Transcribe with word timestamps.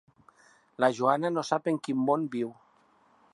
La 0.83 0.89
Joana 0.99 1.31
no 1.35 1.43
sap 1.51 1.69
en 1.73 1.79
quin 1.89 2.01
món 2.09 2.25
viu. 2.37 2.51